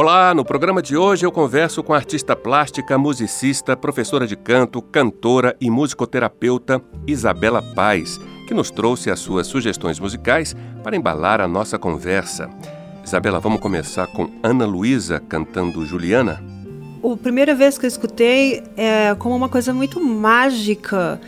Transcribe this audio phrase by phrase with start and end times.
[0.00, 4.80] Olá, no programa de hoje eu converso com a artista plástica, musicista, professora de canto,
[4.80, 8.16] cantora e musicoterapeuta Isabela Paz,
[8.46, 12.48] que nos trouxe as suas sugestões musicais para embalar a nossa conversa.
[13.04, 16.40] Isabela, vamos começar com Ana Luísa cantando Juliana?
[17.02, 21.20] A primeira vez que eu escutei é como uma coisa muito mágica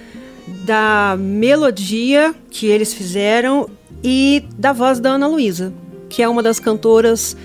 [0.65, 3.69] da melodia que eles fizeram
[4.01, 5.73] e da voz da Ana Luísa,
[6.09, 7.37] que é uma das cantoras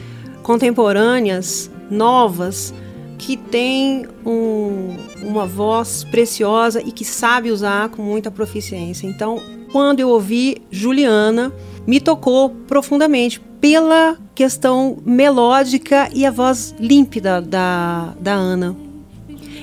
[0.45, 2.72] contemporâneas, novas,
[3.17, 9.08] que tem um, uma voz preciosa e que sabe usar com muita proficiência.
[9.08, 11.52] Então, quando eu ouvi Juliana,
[11.87, 18.76] me tocou profundamente pela questão melódica e a voz límpida da, da Ana.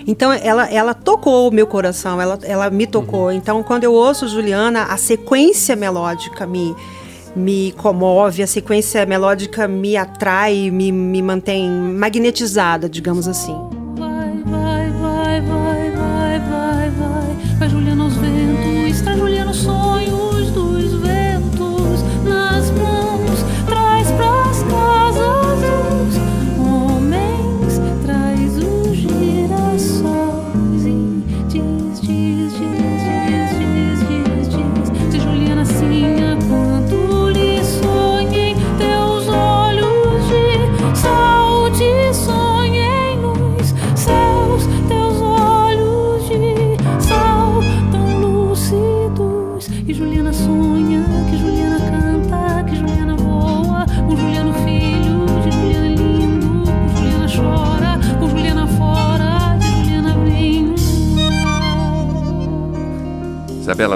[0.05, 3.27] Então ela, ela tocou o meu coração, ela, ela me tocou.
[3.27, 3.33] Uhum.
[3.33, 6.75] Então quando eu ouço Juliana, a sequência melódica me,
[7.35, 13.82] me comove, a sequência melódica me atrai, me, me mantém magnetizada, digamos assim.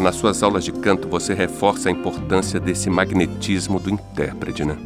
[0.06, 4.76] Nas suas aulas de canto você reforça a importância desse magnetismo do intérprete, né?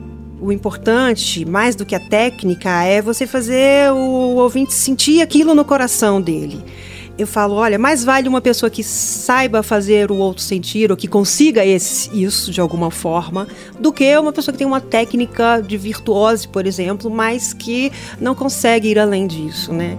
[0.40, 5.62] O importante, mais do que a técnica, é você fazer o ouvinte sentir aquilo no
[5.62, 6.64] coração dele.
[7.18, 11.06] Eu falo, olha, mais vale uma pessoa que saiba fazer o outro sentir ou que
[11.06, 13.46] consiga esse, isso de alguma forma,
[13.78, 18.34] do que uma pessoa que tem uma técnica de virtuose, por exemplo, mas que não
[18.34, 19.98] consegue ir além disso, né?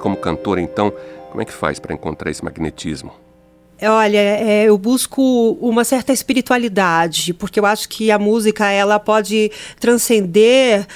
[0.00, 0.92] Você, como cantora, então,
[1.30, 3.12] como é que faz para encontrar esse magnetismo?
[3.82, 9.50] Olha, é, eu busco uma certa espiritualidade, porque eu acho que a música ela pode
[9.78, 10.86] transcender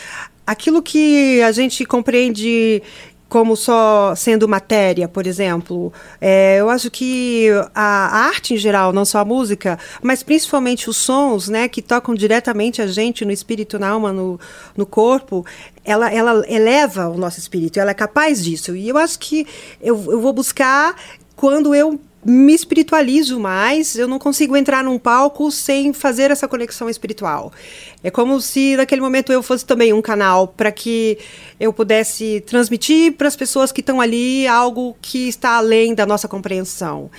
[0.46, 2.82] aquilo que a gente compreende
[3.28, 5.92] como só sendo matéria, por exemplo.
[6.20, 10.96] É, eu acho que a, arte em geral, não só a música, mas principalmente os
[10.96, 14.38] sons, né, que tocam diretamente a gente no espírito, na alma, no,
[14.76, 15.44] no corpo,
[15.84, 18.76] ela, ela eleva o nosso espírito, ela é capaz disso.
[18.76, 19.46] E eu acho que
[19.80, 20.94] eu, eu vou buscar
[21.34, 26.88] quando eu me espiritualizo mais, eu não consigo entrar num palco sem fazer essa conexão
[26.88, 27.52] espiritual.
[28.02, 31.18] É como se naquele momento eu fosse também um canal para que
[31.60, 36.26] eu pudesse transmitir para as pessoas que estão ali algo que está além da nossa
[36.26, 37.10] compreensão.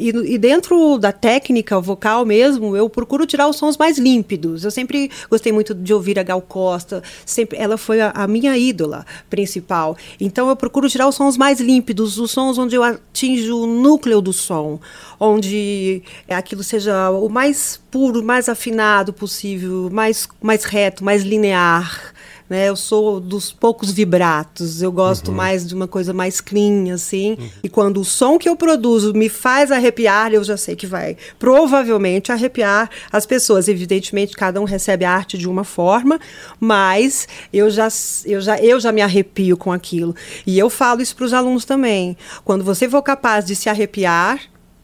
[0.00, 4.64] E, e, dentro da técnica vocal mesmo, eu procuro tirar os sons mais límpidos.
[4.64, 8.56] Eu sempre gostei muito de ouvir a Gal Costa, sempre ela foi a, a minha
[8.56, 9.96] ídola principal.
[10.18, 14.22] Então eu procuro tirar os sons mais límpidos, os sons onde eu atinjo o núcleo
[14.22, 14.80] do som,
[15.18, 22.14] onde aquilo seja o mais puro, mais afinado possível, mais, mais reto, mais linear.
[22.50, 22.68] Né?
[22.68, 25.36] Eu sou dos poucos vibratos, eu gosto uhum.
[25.36, 27.36] mais de uma coisa mais clean, assim.
[27.38, 27.50] Uhum.
[27.62, 31.16] E quando o som que eu produzo me faz arrepiar, eu já sei que vai
[31.38, 33.68] provavelmente arrepiar as pessoas.
[33.68, 36.18] Evidentemente, cada um recebe a arte de uma forma,
[36.58, 37.86] mas eu já,
[38.26, 40.12] eu já, eu já me arrepio com aquilo.
[40.44, 42.16] E eu falo isso para os alunos também.
[42.44, 44.40] Quando você for capaz de se arrepiar,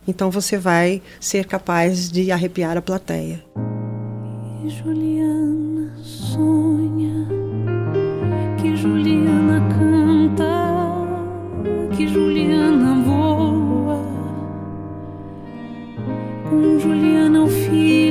[0.07, 3.45] então você vai ser capaz de arrepiar a plateia.
[4.69, 7.36] Juliana sonha
[8.87, 10.55] Juliana canta,
[11.97, 14.01] que Juliana voa.
[16.49, 18.06] Com Juliana o filho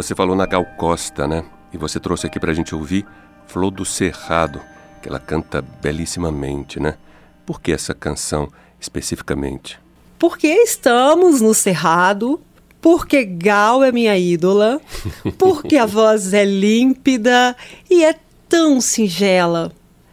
[0.00, 1.44] Você falou na Gal Costa, né?
[1.74, 3.04] E você trouxe aqui para a gente ouvir
[3.46, 4.58] Flor do Cerrado,
[5.02, 6.96] que ela canta belíssimamente, né?
[7.44, 8.50] Por que essa canção
[8.80, 9.78] especificamente?
[10.18, 12.40] Porque estamos no Cerrado,
[12.80, 14.80] porque Gal é minha ídola,
[15.36, 17.54] porque a voz é límpida
[17.90, 18.14] e é
[18.48, 19.70] tão singela,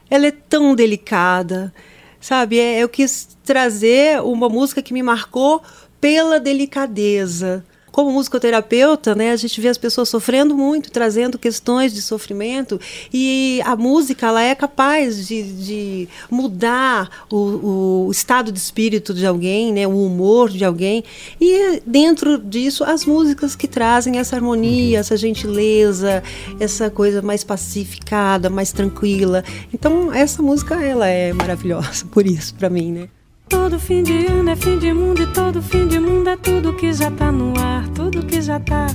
[0.09, 1.73] ela é tão delicada,
[2.19, 2.59] sabe?
[2.59, 5.63] É, eu quis trazer uma música que me marcou
[6.01, 7.63] pela delicadeza,
[7.97, 12.79] como musicoterapeuta, né, a gente vê as pessoas sofrendo muito, trazendo questões de sofrimento,
[13.11, 19.25] e a música ela é capaz de, de mudar o, o, estado de espírito de
[19.25, 21.03] alguém, né, o humor de alguém,
[21.41, 26.21] e dentro disso as músicas que trazem essa harmonia, essa gentileza,
[26.59, 29.44] essa coisa mais pacificada, mais tranquila.
[29.73, 33.09] Então essa música ela é maravilhosa por isso para mim, né?
[33.49, 36.73] Todo fim de ano é fim de mundo e todo fim de mundo é tudo
[36.73, 38.88] que já tá no ar, tudo que já tá.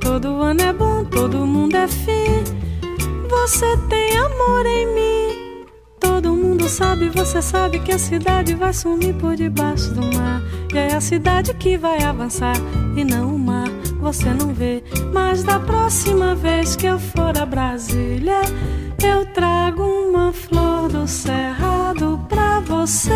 [0.00, 2.42] Todo ano é bom, todo mundo é fim.
[3.28, 5.64] Você tem amor em mim.
[6.00, 10.42] Todo mundo sabe, você sabe que a cidade vai sumir por debaixo do mar.
[10.72, 12.56] E é a cidade que vai avançar
[12.96, 13.68] e não o mar.
[14.00, 14.82] Você não vê,
[15.12, 18.40] mas da próxima vez que eu for a Brasília,
[19.02, 23.12] eu trago uma flor do cerrado pra você.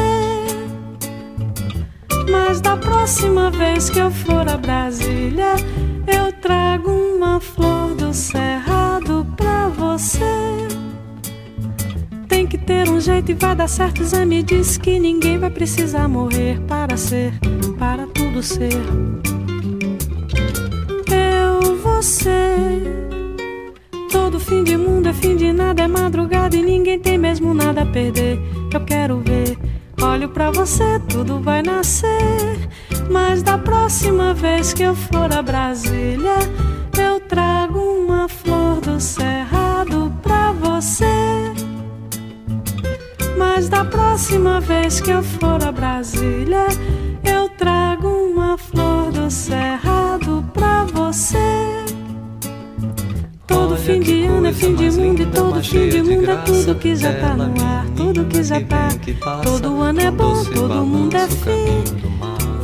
[2.33, 5.55] Mas da próxima vez que eu for a Brasília,
[6.07, 10.25] eu trago uma flor do cerrado pra você.
[12.27, 14.03] Tem que ter um jeito e vai dar certo.
[14.03, 17.35] Zé me disse que ninguém vai precisar morrer para ser,
[17.79, 18.81] para tudo ser.
[21.13, 22.81] Eu, você.
[24.11, 27.83] Todo fim de mundo é fim de nada, é madrugada e ninguém tem mesmo nada
[27.83, 28.41] a perder.
[28.73, 29.42] Eu quero ver
[30.13, 32.69] Olho para você, tudo vai nascer.
[33.11, 36.37] Mas da próxima vez que eu for a Brasília,
[36.99, 41.07] eu trago uma flor do cerrado pra você.
[43.39, 46.67] Mas da próxima vez que eu for a Brasília,
[47.25, 51.82] eu trago uma flor do cerrado pra você.
[53.53, 56.75] Todo fim de ano é fim de mundo e todo fim de mundo é tudo
[56.75, 58.89] que já tá no ar, tudo que já tá.
[59.43, 61.85] Todo ano é bom, todo mundo é fim.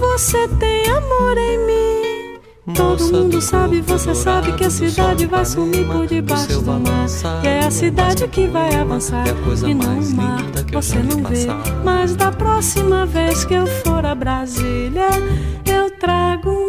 [0.00, 2.38] Você tem amor em mim.
[2.74, 7.06] Todo mundo sabe, você sabe que a cidade vai sumir por debaixo do mar.
[7.42, 9.24] E é a cidade que vai avançar
[9.66, 10.42] e não o mar.
[10.72, 11.46] Você não vê,
[11.84, 15.08] mas da próxima vez que eu for a Brasília,
[15.66, 16.67] eu trago uma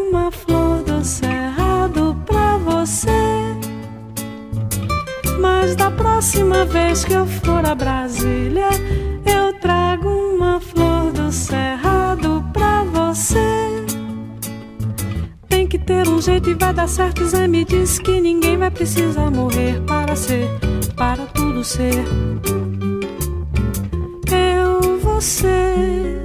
[6.20, 8.68] próxima vez que eu for a Brasília,
[9.26, 13.86] eu trago uma flor do cerrado pra você.
[15.48, 17.26] Tem que ter um jeito e vai dar certo.
[17.26, 20.46] Zé me disse que ninguém vai precisar morrer para ser,
[20.94, 22.04] para tudo ser.
[24.30, 26.18] Eu, você.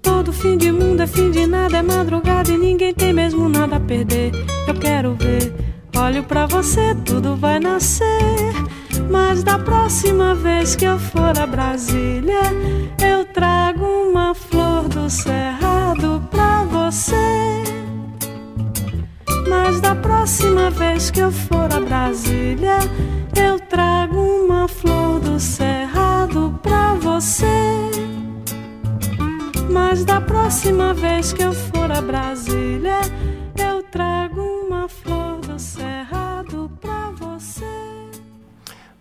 [0.00, 3.76] Todo fim de mundo é fim de nada, é madrugada e ninguém tem mesmo nada
[3.76, 4.32] a perder.
[4.66, 5.52] Eu quero ver,
[5.98, 8.65] olho pra você, tudo vai nascer.
[9.10, 12.40] Mas da próxima vez que eu for a Brasília,
[13.02, 17.14] eu trago uma flor do cerrado pra você.
[19.48, 22.78] Mas da próxima vez que eu for a Brasília,
[23.36, 27.46] eu trago uma flor do cerrado pra você.
[29.70, 33.00] Mas da próxima vez que eu for a Brasília,
[33.56, 34.15] eu trago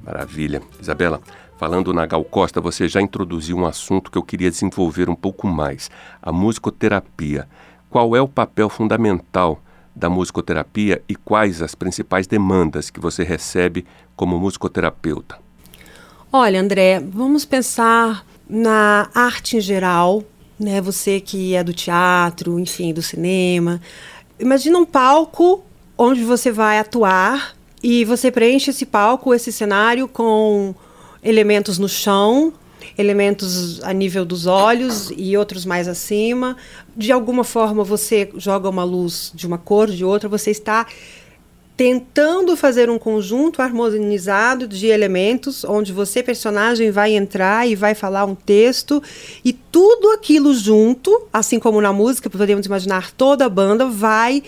[0.05, 0.61] Maravilha.
[0.79, 1.19] Isabela,
[1.57, 5.47] falando na Gal Costa, você já introduziu um assunto que eu queria desenvolver um pouco
[5.47, 5.89] mais:
[6.21, 7.47] a musicoterapia.
[7.89, 9.59] Qual é o papel fundamental
[9.95, 13.85] da musicoterapia e quais as principais demandas que você recebe
[14.15, 15.39] como musicoterapeuta?
[16.31, 20.23] Olha, André, vamos pensar na arte em geral,
[20.59, 20.81] né?
[20.81, 23.81] Você que é do teatro, enfim, do cinema.
[24.37, 25.63] Imagina um palco
[25.97, 27.55] onde você vai atuar
[27.87, 30.73] e você preenche esse palco, esse cenário com
[31.23, 32.51] elementos no chão,
[32.97, 36.57] elementos a nível dos olhos e outros mais acima.
[36.97, 40.87] De alguma forma você joga uma luz de uma cor, de outra, você está
[41.77, 48.25] tentando fazer um conjunto harmonizado de elementos onde você personagem vai entrar e vai falar
[48.25, 48.99] um texto
[49.43, 54.41] e tudo aquilo junto, assim como na música, podemos imaginar toda a banda vai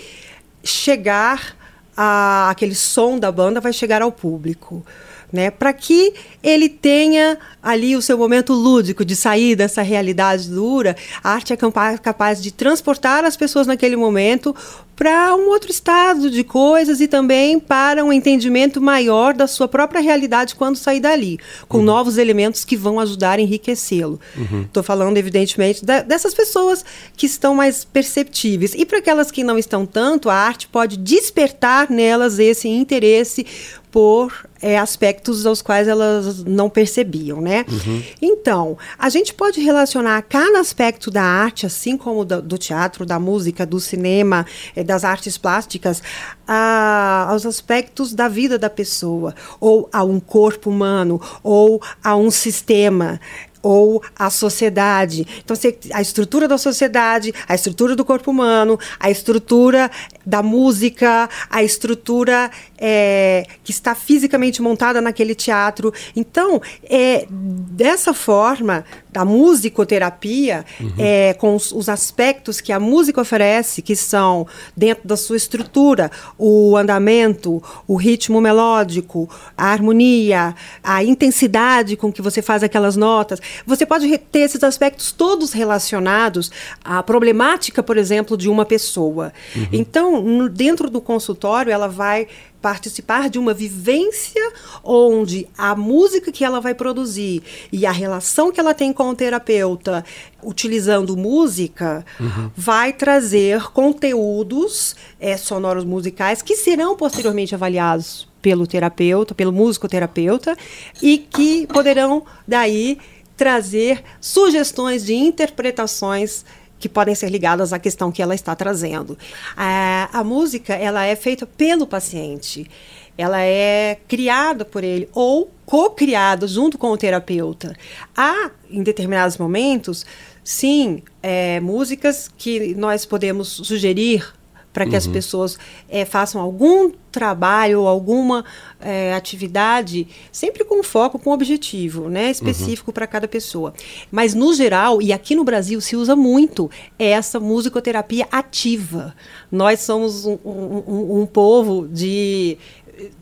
[0.63, 1.56] chegar
[1.97, 4.85] a aquele som da banda vai chegar ao público
[5.31, 5.51] né?
[5.51, 11.31] Para que ele tenha ali o seu momento lúdico de sair dessa realidade dura, a
[11.31, 11.57] arte é
[12.01, 14.55] capaz de transportar as pessoas naquele momento
[14.95, 20.01] para um outro estado de coisas e também para um entendimento maior da sua própria
[20.01, 21.83] realidade quando sair dali, com uhum.
[21.83, 24.19] novos elementos que vão ajudar a enriquecê-lo.
[24.65, 24.83] Estou uhum.
[24.83, 26.83] falando, evidentemente, da, dessas pessoas
[27.15, 28.73] que estão mais perceptíveis.
[28.73, 33.45] E para aquelas que não estão tanto, a arte pode despertar nelas esse interesse
[33.91, 37.65] por é, aspectos aos quais elas não percebiam, né?
[37.69, 38.03] Uhum.
[38.21, 43.19] Então, a gente pode relacionar cada aspecto da arte, assim como do, do teatro, da
[43.19, 44.45] música, do cinema,
[44.75, 46.01] é, das artes plásticas,
[46.47, 52.31] a, aos aspectos da vida da pessoa, ou a um corpo humano, ou a um
[52.31, 53.19] sistema
[53.61, 55.27] ou a sociedade.
[55.43, 55.55] Então,
[55.93, 59.89] a estrutura da sociedade, a estrutura do corpo humano, a estrutura
[60.25, 65.93] da música, a estrutura é, que está fisicamente montada naquele teatro.
[66.15, 68.85] Então, é, dessa forma,
[69.17, 70.91] da musicoterapia, uhum.
[70.99, 74.45] é, com os, os, aspectos que a música oferece, que são
[74.75, 82.21] dentro da sua estrutura, o andamento, o ritmo melódico, a harmonia, a intensidade com que
[82.21, 86.51] você faz aquelas notas, você pode ter esses aspectos todos relacionados
[86.85, 89.33] à problemática, por exemplo, de uma pessoa.
[89.55, 89.67] Uhum.
[89.71, 92.27] Então, no, dentro do consultório, ela vai
[92.67, 94.51] participar de uma vivência
[94.83, 99.15] onde a música que ela vai produzir e a relação que ela tem com o
[99.15, 100.03] terapeuta,
[100.43, 102.51] utilizando música, uhum.
[102.57, 110.57] vai trazer conteúdos é, sonoros musicais que serão posteriormente avaliados pelo terapeuta, pelo musicoterapeuta,
[111.01, 112.97] e que poderão daí
[113.37, 116.43] trazer sugestões de interpretações
[116.79, 119.17] que podem ser ligadas à questão que ela está trazendo.
[119.55, 122.69] A, a música ela é feita pelo paciente,
[123.17, 127.75] ela é criada por ele ou co-criada junto com o terapeuta.
[128.15, 130.05] Há, em determinados momentos,
[130.43, 134.36] sim, é, músicas que nós podemos sugerir
[134.77, 134.97] para que uhum.
[134.97, 135.57] as pessoas
[135.89, 138.45] é, façam algum trabalho ou alguma
[138.79, 142.93] é, atividade, sempre com foco, com objetivo, né, específico uhum.
[142.93, 143.73] para cada pessoa.
[144.11, 146.69] Mas no geral, e aqui no Brasil se usa muito
[146.99, 149.15] essa musicoterapia ativa.
[149.51, 152.59] Nós somos um, um, um povo de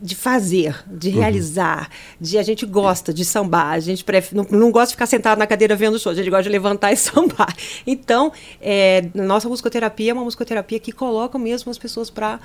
[0.00, 1.16] de fazer, de uhum.
[1.16, 1.90] realizar,
[2.20, 5.38] de a gente gosta de sambar, a gente prefere, não, não, gosta de ficar sentado
[5.38, 7.54] na cadeira vendo show, a gente gosta de levantar e sambar.
[7.86, 12.40] Então, é, nossa musicoterapia é uma musicoterapia que coloca mesmo as pessoas para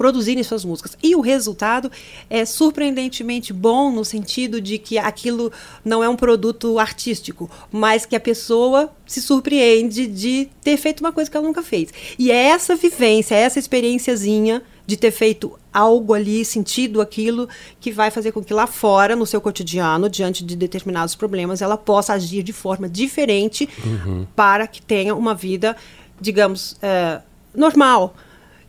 [0.00, 0.96] produzirem suas músicas.
[1.02, 1.92] E o resultado
[2.30, 5.52] é surpreendentemente bom no sentido de que aquilo
[5.84, 11.12] não é um produto artístico, mas que a pessoa se surpreende de ter feito uma
[11.12, 11.92] coisa que ela nunca fez.
[12.18, 17.48] E é essa vivência, é essa experiênciazinha de ter feito algo ali, sentido aquilo,
[17.78, 21.76] que vai fazer com que lá fora, no seu cotidiano, diante de determinados problemas, ela
[21.76, 24.26] possa agir de forma diferente uhum.
[24.34, 25.76] para que tenha uma vida,
[26.20, 27.20] digamos, é,
[27.54, 28.14] normal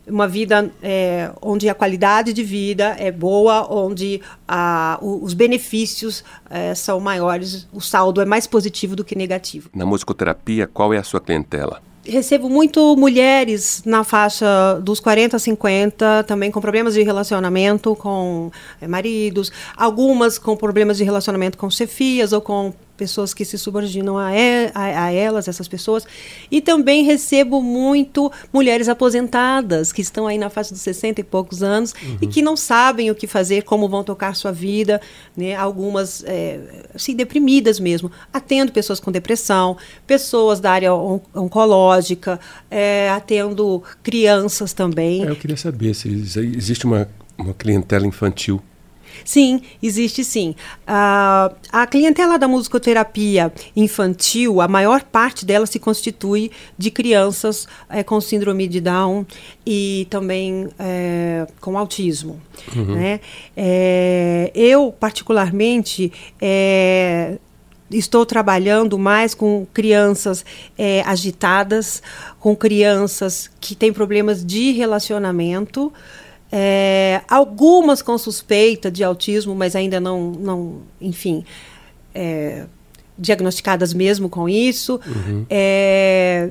[0.06, 6.24] uma vida é, onde a qualidade de vida é boa, onde a, o, os benefícios
[6.50, 9.70] é, são maiores, o saldo é mais positivo do que negativo.
[9.74, 11.80] Na musicoterapia, qual é a sua clientela?
[12.04, 18.50] Recebo muito mulheres na faixa dos 40 a 50, também com problemas de relacionamento com
[18.80, 24.18] é, maridos, algumas com problemas de relacionamento com chefias ou com pessoas que se subordinam
[24.18, 26.06] a, e, a, a, elas, essas pessoas.
[26.50, 31.62] E também recebo muito mulheres aposentadas que estão aí na faixa dos 60 e poucos
[31.62, 32.18] anos uhum.
[32.20, 35.00] e que não sabem o que fazer, como vão tocar sua vida,
[35.36, 35.54] né?
[35.54, 36.60] algumas é,
[36.94, 38.10] assim, deprimidas mesmo.
[38.32, 42.38] Atendo pessoas com depressão, pessoas da área on oncológica,
[42.70, 45.24] é, atendo crianças também.
[45.24, 47.08] É, eu queria saber se existe uma,
[47.38, 48.62] uma clientela infantil
[49.24, 50.54] Sim, existe sim.
[50.82, 58.02] Uh, a clientela da musicoterapia infantil, a maior parte dela se constitui de crianças é,
[58.02, 59.26] com síndrome de Down
[59.66, 62.40] e também é, com autismo.
[62.74, 62.94] Uhum.
[62.94, 63.20] Né?
[63.56, 66.12] É, eu, particularmente,
[67.90, 70.44] estou trabalhando mais com crianças
[70.76, 72.02] é, agitadas,
[72.40, 75.92] com crianças que têm problemas de relacionamento,
[76.54, 81.44] é, algumas com suspeita de autismo, mas ainda não, não enfim,
[82.14, 82.66] é,
[83.18, 85.00] diagnosticadas mesmo com isso.
[85.06, 85.46] Uhum.
[85.48, 86.50] É,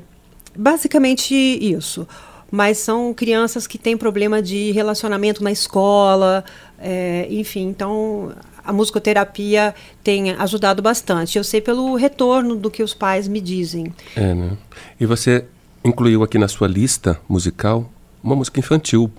[0.55, 2.07] basicamente isso.
[2.49, 6.43] Mas são crianças que têm problema de relacionamento na escola,
[6.79, 8.33] é, enfim, então
[8.65, 11.37] a musicoterapia tem ajudado bastante.
[11.37, 13.93] Eu sei pelo retorno do que os pais me dizem.
[14.15, 14.57] É, né?
[14.99, 15.45] E você
[15.85, 17.89] incluiu aqui na sua lista musical
[18.23, 19.09] uma música infantil,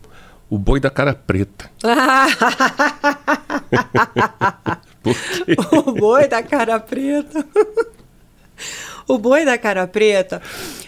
[0.53, 1.71] o boi da cara preta.
[5.87, 7.43] o boi da cara preta.
[9.09, 10.43] o boi da cara preta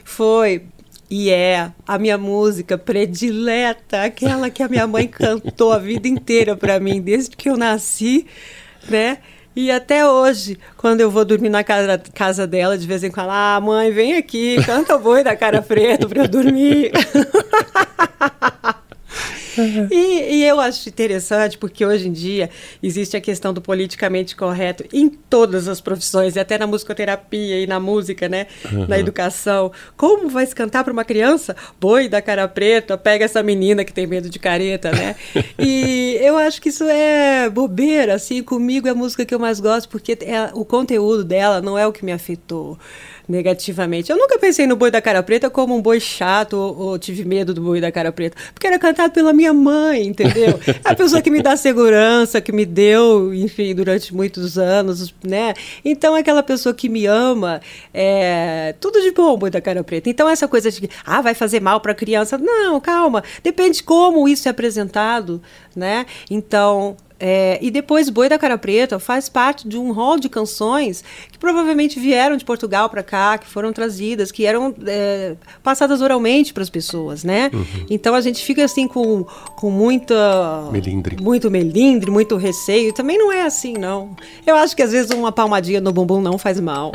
[0.04, 0.66] foi
[1.08, 6.54] e é a minha música predileta, aquela que a minha mãe cantou a vida inteira
[6.54, 8.26] para mim desde que eu nasci,
[8.86, 9.16] né?
[9.56, 13.30] E até hoje, quando eu vou dormir na casa, casa dela, de vez em quando,
[13.30, 16.92] ah, mãe, vem aqui, canta o boi da cara preta para eu dormir.
[19.90, 22.50] E, e, eu acho interessante porque hoje em dia
[22.82, 27.66] existe a questão do politicamente correto em todas as profissões, e até na musicoterapia e
[27.66, 28.46] na música, né?
[28.70, 28.86] Uhum.
[28.86, 29.72] Na educação.
[29.96, 31.54] Como vai se cantar para uma criança?
[31.80, 35.16] Boi da cara preta, pega essa menina que tem medo de careta, né?
[35.58, 39.60] e eu acho que isso é bobeira, assim, comigo é a música que eu mais
[39.60, 42.78] gosto, porque é, o conteúdo dela não é o que me afetou
[43.28, 44.10] negativamente.
[44.10, 47.24] Eu nunca pensei no boi da cara preta como um boi chato ou, ou, tive
[47.24, 50.58] medo do boi da cara preta, porque era cantado pela minha mãe, entendeu?
[50.84, 55.54] É a pessoa que me dá segurança, que me deu, enfim, durante muitos anos, né?
[55.84, 57.60] Então, aquela pessoa que me ama,
[57.92, 60.08] é tudo de bom, boi da cara preta.
[60.10, 62.38] Então, essa coisa de, ah, vai fazer mal para criança.
[62.38, 63.22] Não, calma.
[63.42, 65.40] Depende como isso é apresentado,
[65.74, 66.06] né?
[66.30, 71.04] Então, é, e depois Boi da Cara Preta faz parte de um rol de canções
[71.30, 76.52] que provavelmente vieram de Portugal para cá, que foram trazidas, que eram é, passadas oralmente
[76.52, 77.50] para as pessoas, né?
[77.52, 77.64] Uhum.
[77.88, 79.24] Então a gente fica assim com,
[79.56, 81.16] com muita melindre.
[81.22, 82.92] muito melindre, muito receio.
[82.92, 84.16] Também não é assim, não.
[84.44, 86.90] Eu acho que às vezes uma palmadinha no bumbum não faz mal.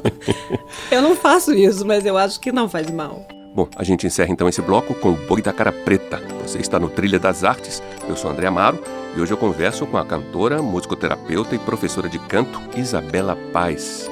[0.92, 3.26] eu não faço isso, mas eu acho que não faz mal.
[3.54, 6.22] Bom, a gente encerra então esse bloco com o Boi da Cara Preta.
[6.46, 7.82] Você está no Trilha das Artes.
[8.08, 12.18] Eu sou André Amaro e hoje eu converso com a cantora, musicoterapeuta e professora de
[12.18, 14.08] canto Isabela Paz.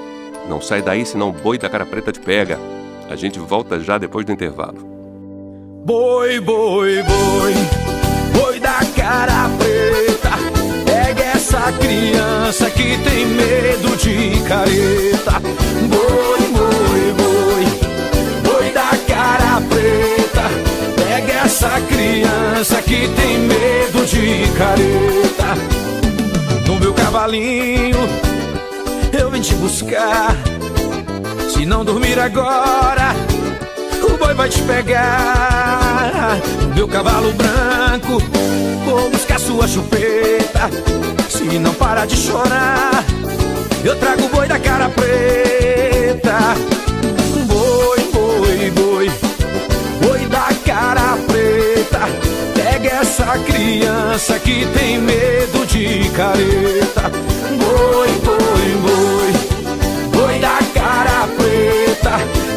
[0.49, 2.59] Não sai daí senão boi da cara preta te pega.
[3.09, 4.79] A gente volta já depois do intervalo.
[5.85, 7.55] Boi, boi, boi,
[8.33, 10.31] boi da cara preta.
[10.85, 15.41] Pega essa criança que tem medo de careta.
[15.89, 16.38] Boi,
[21.69, 25.55] essa criança que tem medo de careta.
[26.67, 27.99] No meu cavalinho
[29.13, 30.35] Eu vim te buscar.
[31.51, 33.15] Se não dormir agora
[34.03, 36.39] O boi vai te pegar.
[36.69, 38.23] No meu cavalo branco
[38.85, 40.71] Vou buscar sua chupeta.
[41.29, 43.05] Se não parar de chorar
[43.85, 46.55] Eu trago o boi da cara preta
[53.19, 57.11] essa criança que tem medo de careta.
[57.59, 59.33] Boi, boi, boi,
[60.13, 62.13] boi da cara preta.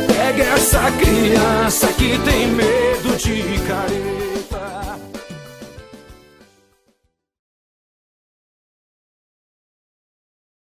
[0.07, 4.30] Pega essa criança que tem medo de careta.